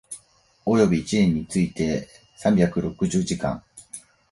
[0.65, 3.63] 及び一年について三百六十時間